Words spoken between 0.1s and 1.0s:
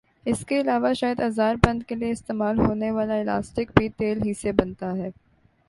اس کے علاوہ